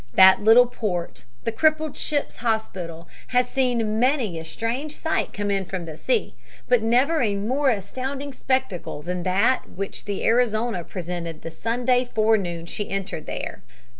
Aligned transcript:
That 0.15 0.41
little 0.41 0.65
port 0.65 1.25
the 1.43 1.51
crippled 1.51 1.95
ship's 1.95 2.37
hospital 2.37 3.07
has 3.27 3.47
seen 3.47 3.99
many 3.99 4.39
a 4.39 4.43
strange 4.43 4.95
sight 4.97 5.31
come 5.31 5.51
in 5.51 5.63
from 5.65 5.85
the 5.85 5.95
sea, 5.95 6.33
but 6.67 6.81
never 6.81 7.21
a 7.21 7.35
more 7.35 7.69
astounding 7.69 8.33
spectacle 8.33 9.03
than 9.03 9.21
that 9.21 9.69
which 9.69 10.05
the 10.05 10.23
Arizona 10.25 10.83
presented 10.83 11.43
the 11.43 11.51
Sunday 11.51 12.09
forenoon 12.15 12.65
she 12.65 12.89
entered 12.89 13.27
there. 13.27 13.61